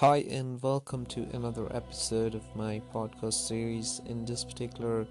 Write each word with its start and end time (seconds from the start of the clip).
Hi, 0.00 0.18
and 0.30 0.62
welcome 0.62 1.06
to 1.06 1.26
another 1.32 1.66
episode 1.74 2.36
of 2.36 2.44
my 2.54 2.80
podcast 2.94 3.48
series. 3.48 4.00
In 4.06 4.24
this 4.24 4.44
particular 4.44 5.08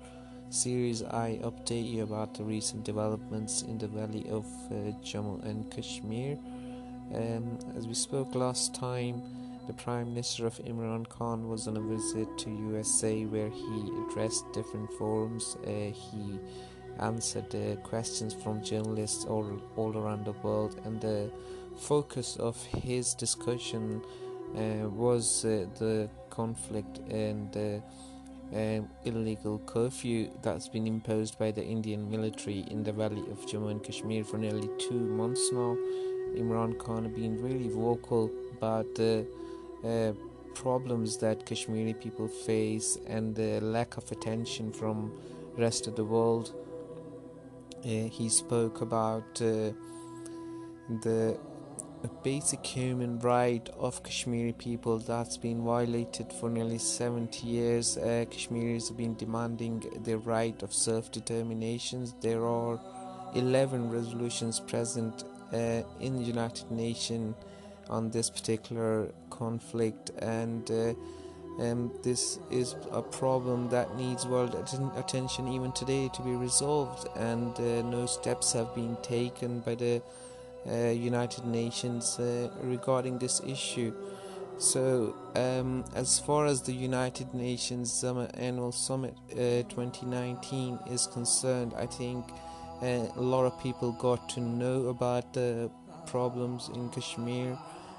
series, 0.49 1.03
I 1.03 1.41
update 1.43 1.91
you 1.91 2.03
about 2.03 2.33
the 2.33 2.45
recent 2.45 2.85
developments 2.85 3.63
in 3.63 3.77
the 3.77 3.89
valley 3.89 4.25
of 4.29 4.45
uh, 4.71 4.95
Jammu 5.03 5.43
and 5.43 5.69
Kashmir. 5.69 6.37
Um, 7.13 7.59
as 7.75 7.85
we 7.85 7.95
spoke 7.95 8.33
last 8.33 8.73
time, 8.73 9.21
the 9.67 9.73
Prime 9.73 10.13
Minister 10.13 10.47
of 10.47 10.55
Imran 10.59 11.09
Khan 11.09 11.49
was 11.49 11.67
on 11.67 11.75
a 11.75 11.81
visit 11.81 12.29
to 12.37 12.49
USA 12.49 13.25
where 13.25 13.49
he 13.49 13.91
addressed 14.07 14.49
different 14.53 14.89
forums. 14.93 15.57
Uh, 15.65 15.91
he 15.91 16.39
answered 16.99 17.53
uh, 17.53 17.75
questions 17.81 18.33
from 18.33 18.63
journalists 18.63 19.25
all, 19.25 19.61
all 19.75 19.97
around 19.97 20.23
the 20.23 20.31
world, 20.43 20.79
and 20.85 21.01
the 21.01 21.29
focus 21.75 22.37
of 22.37 22.55
his 22.67 23.13
discussion 23.15 24.01
was 24.53 25.45
uh, 25.45 25.65
the 25.79 26.09
conflict 26.29 26.99
and 27.09 27.51
the 27.51 27.81
um, 28.53 28.89
illegal 29.03 29.59
curfew 29.65 30.29
that's 30.41 30.69
been 30.69 30.87
imposed 30.87 31.37
by 31.37 31.51
the 31.51 31.63
Indian 31.63 32.09
military 32.09 32.59
in 32.71 32.83
the 32.83 32.93
valley 32.93 33.23
of 33.31 33.45
Jammu 33.45 33.71
and 33.71 33.83
Kashmir 33.83 34.23
for 34.23 34.37
nearly 34.37 34.69
two 34.77 34.99
months 34.99 35.51
now. 35.51 35.75
Imran 36.35 36.77
Khan 36.77 37.05
has 37.05 37.13
been 37.13 37.41
really 37.41 37.69
vocal 37.69 38.31
about 38.53 38.95
the 38.95 39.25
uh, 39.83 40.13
problems 40.53 41.17
that 41.17 41.45
Kashmiri 41.45 41.93
people 41.93 42.27
face 42.27 42.97
and 43.07 43.35
the 43.35 43.59
lack 43.61 43.97
of 43.97 44.11
attention 44.11 44.71
from 44.71 45.11
rest 45.57 45.87
of 45.87 45.95
the 45.95 46.03
world. 46.03 46.53
Uh, 47.83 48.09
he 48.09 48.29
spoke 48.29 48.81
about 48.81 49.41
uh, 49.41 49.71
the 51.03 51.37
basic 52.23 52.65
human 52.65 53.19
right 53.19 53.67
of 53.77 54.03
Kashmiri 54.03 54.53
people 54.53 54.99
that's 54.99 55.37
been 55.37 55.63
violated 55.63 56.31
for 56.33 56.49
nearly 56.49 56.77
70 56.77 57.45
years. 57.47 57.97
Uh, 57.97 58.25
Kashmiris 58.29 58.89
have 58.89 58.97
been 58.97 59.15
demanding 59.15 59.83
their 60.03 60.17
right 60.17 60.61
of 60.63 60.73
self 60.73 61.11
determination. 61.11 62.07
There 62.21 62.45
are 62.45 62.79
11 63.35 63.89
resolutions 63.89 64.59
present 64.59 65.23
uh, 65.53 65.83
in 65.99 66.17
the 66.17 66.23
United 66.23 66.71
Nations 66.71 67.35
on 67.89 68.09
this 68.09 68.29
particular 68.29 69.11
conflict, 69.29 70.11
and 70.19 70.69
uh, 70.71 70.93
um, 71.59 71.91
this 72.03 72.39
is 72.51 72.75
a 72.91 73.01
problem 73.01 73.69
that 73.69 73.95
needs 73.95 74.27
world 74.27 74.55
attention 74.95 75.47
even 75.47 75.71
today 75.71 76.09
to 76.13 76.21
be 76.21 76.35
resolved, 76.35 77.07
and 77.15 77.57
uh, 77.59 77.81
no 77.83 78.05
steps 78.05 78.51
have 78.53 78.75
been 78.75 78.97
taken 79.01 79.61
by 79.61 79.75
the 79.75 80.01
United 80.89 81.45
Nations 81.45 82.19
uh, 82.19 82.49
regarding 82.61 83.17
this 83.19 83.41
issue. 83.45 83.93
So, 84.59 85.15
um, 85.35 85.85
as 85.95 86.19
far 86.19 86.47
as 86.47 86.63
the 86.63 86.73
United 86.73 87.33
Nations 87.33 88.03
Annual 88.03 88.71
Summit 88.71 89.15
uh, 89.31 89.63
2019 89.69 90.79
is 90.87 91.05
concerned, 91.07 91.73
I 91.77 91.85
think 91.85 92.25
uh, 92.81 93.07
a 93.15 93.21
lot 93.21 93.45
of 93.45 93.59
people 93.61 93.91
got 93.91 94.27
to 94.29 94.39
know 94.39 94.87
about 94.87 95.33
the 95.33 95.69
problems 96.07 96.69
in 96.73 96.89
Kashmir. 96.89 97.57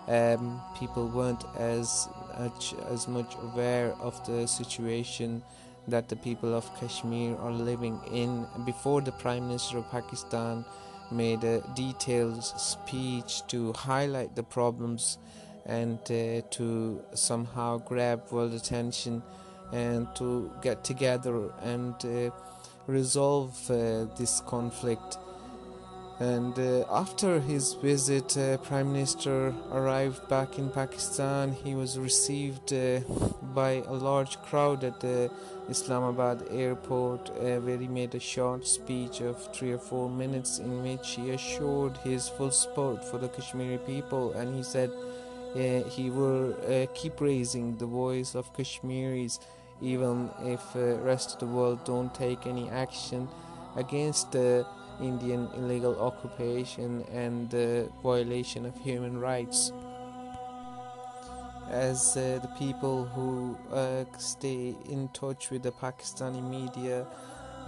Um, 0.08 0.60
people 0.76 1.06
weren't 1.06 1.44
as 1.56 2.08
much 2.38 2.74
as 2.90 3.06
much 3.06 3.34
aware 3.42 3.92
of 4.00 4.24
the 4.26 4.48
situation 4.48 5.42
that 5.86 6.08
the 6.08 6.16
people 6.16 6.54
of 6.54 6.64
Kashmir 6.80 7.36
are 7.36 7.52
living 7.52 8.00
in 8.10 8.46
before 8.64 9.00
the 9.00 9.12
Prime 9.12 9.46
Minister 9.46 9.78
of 9.78 9.90
Pakistan 9.90 10.64
made 11.10 11.44
a 11.44 11.60
detailed 11.74 12.44
speech 12.44 13.46
to 13.48 13.72
highlight 13.72 14.34
the 14.34 14.42
problems 14.42 15.18
and 15.66 15.98
uh, 16.10 16.40
to 16.50 17.02
somehow 17.14 17.78
grab 17.78 18.22
world 18.30 18.54
attention 18.54 19.22
and 19.72 20.08
to 20.14 20.50
get 20.62 20.82
together 20.82 21.50
and 21.62 21.94
uh, 22.04 22.30
resolve 22.86 23.70
uh, 23.70 24.04
this 24.16 24.40
conflict. 24.46 25.18
And 26.20 26.58
uh, 26.58 26.84
after 26.90 27.38
his 27.38 27.74
visit, 27.74 28.36
uh, 28.36 28.56
Prime 28.58 28.92
Minister 28.92 29.54
arrived 29.70 30.28
back 30.28 30.58
in 30.58 30.68
Pakistan. 30.68 31.52
He 31.52 31.76
was 31.76 31.96
received 31.96 32.72
uh, 32.72 33.00
by 33.54 33.84
a 33.86 33.92
large 33.92 34.42
crowd 34.42 34.82
at 34.82 34.98
the 34.98 35.30
Islamabad 35.68 36.42
airport, 36.50 37.30
uh, 37.30 37.60
where 37.60 37.78
he 37.78 37.86
made 37.86 38.16
a 38.16 38.20
short 38.20 38.66
speech 38.66 39.20
of 39.20 39.54
three 39.54 39.70
or 39.70 39.78
four 39.78 40.10
minutes 40.10 40.58
in 40.58 40.82
which 40.82 41.10
he 41.10 41.30
assured 41.30 41.96
his 41.98 42.28
full 42.28 42.50
support 42.50 43.04
for 43.04 43.18
the 43.18 43.28
Kashmiri 43.28 43.78
people. 43.86 44.32
And 44.32 44.56
he 44.56 44.64
said 44.64 44.90
uh, 44.90 45.88
he 45.88 46.10
will 46.10 46.52
uh, 46.66 46.86
keep 46.94 47.20
raising 47.20 47.76
the 47.76 47.86
voice 47.86 48.34
of 48.34 48.52
Kashmiris, 48.54 49.38
even 49.80 50.30
if 50.42 50.72
the 50.72 50.96
rest 50.96 51.34
of 51.34 51.38
the 51.38 51.46
world 51.46 51.84
don't 51.84 52.12
take 52.12 52.44
any 52.48 52.68
action 52.70 53.28
against 53.76 54.32
the 54.32 54.66
Indian 55.00 55.48
illegal 55.56 56.00
occupation 56.00 57.04
and 57.12 57.50
the 57.50 57.88
violation 58.02 58.66
of 58.66 58.76
human 58.78 59.18
rights. 59.18 59.72
As 61.70 62.16
uh, 62.16 62.38
the 62.40 62.48
people 62.58 63.04
who 63.04 63.56
uh, 63.72 64.04
stay 64.18 64.74
in 64.88 65.08
touch 65.12 65.50
with 65.50 65.62
the 65.62 65.72
Pakistani 65.72 66.42
media 66.42 67.06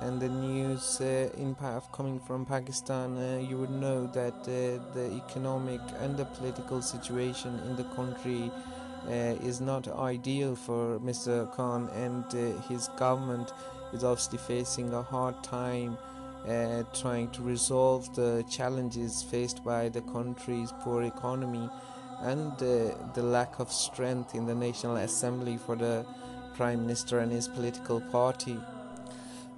and 0.00 0.18
the 0.20 0.28
news 0.28 1.00
uh, 1.00 1.28
in 1.36 1.54
coming 1.92 2.18
from 2.20 2.46
Pakistan, 2.46 3.18
uh, 3.18 3.38
you 3.38 3.58
would 3.58 3.70
know 3.70 4.06
that 4.06 4.34
uh, 4.42 4.82
the 4.94 5.10
economic 5.26 5.80
and 6.00 6.16
the 6.16 6.24
political 6.24 6.80
situation 6.80 7.60
in 7.66 7.76
the 7.76 7.84
country 7.94 8.50
uh, 9.06 9.10
is 9.50 9.60
not 9.60 9.86
ideal 9.88 10.56
for 10.56 10.98
Mr. 11.00 11.52
Khan, 11.54 11.90
and 11.94 12.24
his 12.68 12.88
government 12.96 13.52
is 13.92 14.02
obviously 14.04 14.38
facing 14.38 14.94
a 14.94 15.02
hard 15.02 15.42
time 15.42 15.98
uh, 16.48 16.82
trying 16.94 17.28
to 17.30 17.42
resolve 17.42 18.14
the 18.14 18.42
challenges 18.50 19.22
faced 19.22 19.62
by 19.62 19.88
the 19.90 20.00
country's 20.00 20.72
poor 20.80 21.02
economy 21.02 21.68
and 22.22 22.52
uh, 22.62 22.94
the 23.14 23.22
lack 23.22 23.58
of 23.58 23.70
strength 23.70 24.34
in 24.34 24.46
the 24.46 24.54
National 24.54 24.96
Assembly 24.96 25.58
for 25.58 25.76
the 25.76 26.04
Prime 26.54 26.80
Minister 26.82 27.18
and 27.18 27.30
his 27.30 27.46
political 27.46 28.00
party. 28.00 28.58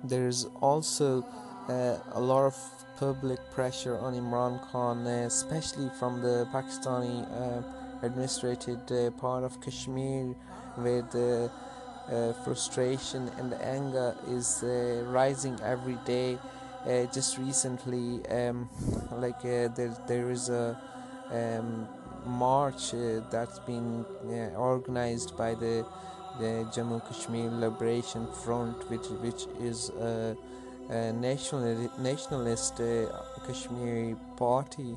There's 0.03 0.47
also 0.61 1.25
uh, 1.69 1.99
a 2.13 2.21
lot 2.21 2.47
of 2.47 2.57
public 2.97 3.39
pressure 3.53 3.97
on 3.99 4.15
Imran 4.15 4.61
Khan, 4.71 5.07
uh, 5.07 5.25
especially 5.27 5.89
from 5.99 6.21
the 6.21 6.49
Pakistani 6.53 7.23
uh, 7.31 7.63
administrated 8.05 8.81
part 9.19 9.45
of 9.45 9.61
Kashmir, 9.61 10.35
where 10.75 11.03
the 11.03 11.51
frustration 12.45 13.31
and 13.39 13.53
the 13.53 13.65
anger 13.65 14.17
is 14.29 14.65
rising 15.07 15.57
every 15.63 15.97
day 16.05 16.37
uh, 16.87 17.07
just 17.13 17.39
recently 17.39 18.27
um, 18.29 18.69
like 19.13 19.39
uh, 19.45 19.69
there 19.77 19.97
there 20.07 20.31
is 20.31 20.49
a 20.49 20.77
um, 21.31 21.89
march 22.27 22.95
uh, 22.95 23.21
that's 23.31 23.59
been 23.61 24.05
uh, 24.27 24.57
organized 24.57 25.37
by 25.37 25.55
the 25.55 25.85
the 26.39 26.67
Jammu 26.75 27.07
Kashmir 27.07 27.51
Liberation 27.51 28.27
Front 28.45 28.89
which 28.91 29.07
which 29.21 29.47
is 29.61 29.91
a, 29.91 30.37
a 30.89 31.13
national 31.13 31.91
nationalist 31.99 32.81
uh, 32.81 33.07
Kashmiri 33.47 34.17
party. 34.37 34.97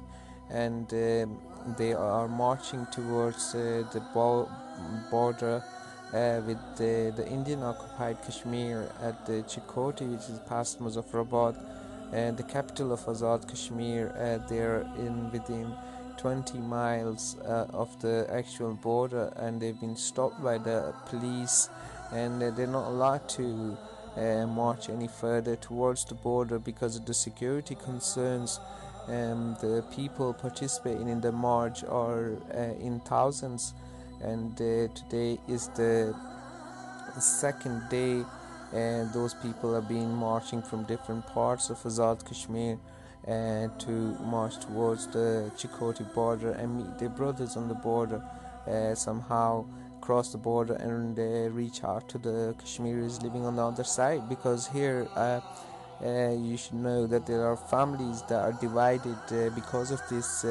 And 0.49 0.93
um, 0.93 1.39
they 1.75 1.93
are 1.93 2.27
marching 2.27 2.85
towards 2.91 3.55
uh, 3.55 3.83
the 3.91 3.99
bo- 4.13 4.47
border 5.09 5.63
uh, 6.13 6.41
with 6.45 6.59
the, 6.77 7.13
the 7.15 7.27
Indian 7.27 7.63
occupied 7.63 8.21
Kashmir 8.23 8.89
at 9.01 9.25
the 9.25 9.43
Chakothi, 9.43 10.11
which 10.11 10.29
is 10.29 10.39
past 10.47 10.79
Muzaffarabad, 10.79 11.55
and 12.13 12.37
the 12.37 12.43
capital 12.43 12.93
of 12.93 13.01
Azad 13.01 13.47
Kashmir. 13.47 14.13
Uh, 14.17 14.47
they're 14.47 14.81
in 14.97 15.31
within 15.31 15.73
20 16.17 16.59
miles 16.59 17.37
uh, 17.39 17.67
of 17.73 17.99
the 18.01 18.27
actual 18.31 18.73
border, 18.73 19.33
and 19.35 19.61
they've 19.61 19.79
been 19.79 19.95
stopped 19.95 20.41
by 20.43 20.57
the 20.57 20.93
police, 21.07 21.69
and 22.11 22.41
they're 22.41 22.67
not 22.67 22.87
allowed 22.87 23.27
to 23.27 23.77
uh, 24.15 24.45
march 24.47 24.89
any 24.89 25.07
further 25.07 25.55
towards 25.55 26.05
the 26.05 26.15
border 26.15 26.59
because 26.59 26.95
of 26.95 27.05
the 27.05 27.13
security 27.13 27.75
concerns. 27.75 28.59
Um, 29.07 29.55
the 29.61 29.83
people 29.95 30.33
participating 30.33 31.09
in 31.09 31.21
the 31.21 31.31
march 31.31 31.83
are 31.83 32.37
uh, 32.53 32.73
in 32.79 33.01
thousands 33.01 33.73
and 34.21 34.53
uh, 34.53 34.87
today 34.93 35.39
is 35.47 35.67
the 35.69 36.15
second 37.19 37.81
day 37.89 38.23
and 38.73 39.11
those 39.13 39.33
people 39.35 39.75
are 39.75 39.81
being 39.81 40.13
marching 40.13 40.61
from 40.61 40.83
different 40.83 41.25
parts 41.27 41.69
of 41.69 41.77
Azad 41.83 42.25
Kashmir 42.25 42.77
and 43.25 43.71
uh, 43.71 43.77
to 43.79 43.91
march 44.23 44.59
towards 44.59 45.07
the 45.07 45.51
Chakothi 45.57 46.05
border 46.13 46.51
and 46.51 46.77
meet 46.77 46.99
their 46.99 47.09
brothers 47.09 47.55
on 47.57 47.67
the 47.67 47.75
border 47.75 48.21
uh, 48.67 48.95
somehow 48.95 49.65
cross 50.01 50.31
the 50.31 50.37
border 50.37 50.75
and 50.75 51.17
uh, 51.17 51.49
reach 51.49 51.83
out 51.83 52.07
to 52.09 52.17
the 52.17 52.55
Kashmiris 52.59 53.23
living 53.23 53.45
on 53.45 53.55
the 53.55 53.65
other 53.65 53.83
side. 53.83 54.29
Because 54.29 54.67
here 54.67 55.07
uh, 55.15 55.41
uh, 56.03 56.31
you 56.31 56.57
should 56.57 56.75
know 56.75 57.07
that 57.07 57.25
there 57.25 57.45
are 57.45 57.57
families 57.57 58.21
that 58.29 58.39
are 58.39 58.53
divided 58.53 59.17
because 59.55 59.91
of 59.91 60.01
this 60.09 60.45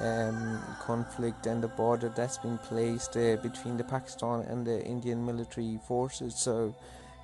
um, 0.00 0.62
conflict 0.80 1.46
and 1.46 1.62
the 1.62 1.68
border 1.68 2.08
that's 2.08 2.38
been 2.38 2.58
placed 2.58 3.16
uh, 3.16 3.36
between 3.42 3.76
the 3.76 3.84
Pakistan 3.84 4.40
and 4.48 4.66
the 4.66 4.84
Indian 4.84 5.24
military 5.24 5.78
forces. 5.86 6.34
So 6.36 6.74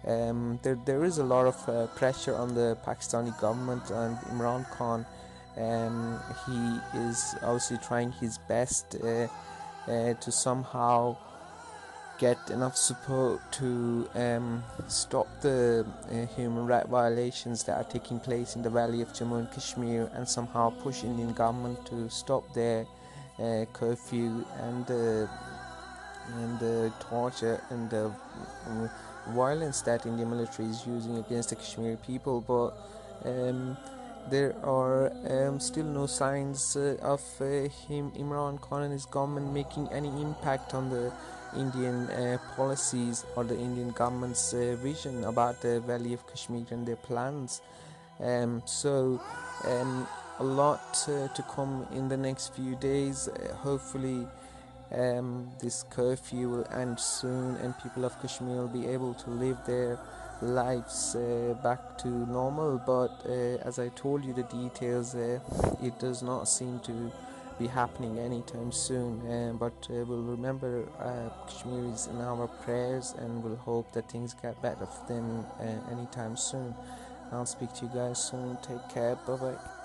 um, 0.07 0.59
there 0.63 0.79
there 0.85 1.05
is 1.05 1.19
a 1.19 1.25
lot 1.25 1.47
of 1.47 1.69
uh, 1.69 1.87
pressure 1.89 2.35
on 2.35 2.55
the 2.55 2.79
Pakistani 2.87 3.39
government 3.41 3.91
and 3.91 4.17
Imran 4.33 4.71
Khan. 4.71 5.05
Um, 5.57 6.21
he 6.47 6.99
is 7.01 7.35
obviously 7.43 7.79
trying 7.79 8.13
his 8.13 8.39
best 8.39 8.97
uh, 9.03 9.27
uh, 9.89 10.15
to 10.15 10.33
somehow 10.33 11.17
get 12.21 12.51
enough 12.51 12.77
support 12.77 13.41
to 13.51 14.07
um, 14.15 14.63
stop 14.89 15.27
the 15.41 15.87
uh, 16.13 16.27
human 16.37 16.67
right 16.67 16.87
violations 16.87 17.65
that 17.65 17.79
are 17.79 17.91
taking 17.91 18.21
place 18.21 18.57
in 18.57 18.63
the 18.63 18.69
valley 18.69 19.01
of 19.01 19.09
Jammu 19.15 19.39
and 19.39 19.51
Kashmir 19.51 20.11
and 20.15 20.29
somehow 20.29 20.69
push 20.83 21.03
Indian 21.03 21.33
government 21.33 21.85
to 21.87 22.11
stop 22.11 22.45
their 22.53 22.87
uh, 23.39 23.65
curfew 23.73 24.45
and 24.61 24.87
the 24.87 25.29
and 26.37 26.61
the 26.61 26.93
torture 27.01 27.59
and 27.71 27.89
the 27.89 28.13
violence 29.29 29.81
that 29.83 30.05
Indian 30.05 30.29
military 30.29 30.69
is 30.69 30.87
using 30.87 31.17
against 31.17 31.49
the 31.49 31.57
Kashmiri 31.57 31.97
people. 32.07 32.43
But 32.43 32.77
um, 33.29 33.79
there 34.31 34.55
are 34.63 35.11
um, 35.27 35.59
still 35.59 35.87
no 35.87 36.07
signs 36.07 36.77
uh, 36.77 36.97
of 37.01 37.23
uh, 37.41 37.69
him 37.89 38.13
Imran 38.13 38.61
Khan 38.61 38.83
and 38.83 38.93
his 38.93 39.07
government 39.07 39.53
making 39.53 39.89
any 39.91 40.09
impact 40.21 40.75
on 40.75 40.91
the 40.91 41.11
Indian 41.57 42.09
uh, 42.11 42.39
policies 42.57 43.25
or 43.37 43.45
the 43.45 43.59
Indian 43.59 43.91
government's 43.91 44.53
uh, 44.53 44.77
vision 44.83 45.25
about 45.25 45.61
the 45.61 45.81
Valley 45.81 46.15
of 46.15 46.27
Kashmir 46.27 46.65
and 46.71 46.87
their 46.87 46.97
plans. 46.97 47.61
Um, 48.21 48.63
so, 48.67 49.21
um, 49.65 50.07
a 50.39 50.45
lot 50.45 51.07
uh, 51.09 51.29
to 51.29 51.43
come 51.55 51.87
in 51.93 52.09
the 52.09 52.17
next 52.17 52.55
few 52.55 52.75
days. 52.77 53.29
Uh, 53.29 53.55
hopefully, 53.55 54.27
um, 54.93 55.51
this 55.61 55.85
curfew 55.91 56.49
will 56.49 56.67
end 56.73 56.99
soon 56.99 57.57
and 57.57 57.75
people 57.83 58.05
of 58.05 58.21
Kashmir 58.21 58.57
will 58.57 58.69
be 58.69 58.87
able 58.87 59.15
to 59.15 59.31
live 59.31 59.59
their 59.67 59.99
lives 60.43 61.15
uh, 61.15 61.55
back 61.63 61.99
to 61.99 62.09
normal. 62.09 62.81
But 62.85 63.13
uh, 63.27 63.69
as 63.69 63.79
I 63.79 63.89
told 63.89 64.25
you, 64.25 64.33
the 64.33 64.45
details, 64.45 65.15
it 65.15 65.99
does 65.99 66.23
not 66.23 66.49
seem 66.49 66.81
to 66.81 67.13
be 67.61 67.67
happening 67.67 68.19
anytime 68.19 68.73
soon. 68.73 69.21
Uh, 69.31 69.53
but 69.53 69.77
uh, 69.91 70.05
we'll 70.07 70.23
remember 70.23 70.89
uh, 70.99 71.29
Kashmiris 71.47 72.07
in 72.07 72.19
our 72.23 72.49
prayers 72.49 73.15
and 73.19 73.45
we'll 73.45 73.57
hope 73.57 73.93
that 73.93 74.11
things 74.11 74.35
get 74.35 74.61
better 74.63 74.87
for 74.87 75.07
them 75.07 75.45
uh, 75.61 75.93
anytime 75.93 76.37
soon. 76.37 76.75
I'll 77.31 77.47
speak 77.47 77.73
to 77.75 77.85
you 77.85 77.91
guys 77.95 78.19
soon. 78.19 78.57
Take 78.63 78.89
care. 78.89 79.15
Bye 79.27 79.37
bye. 79.37 79.80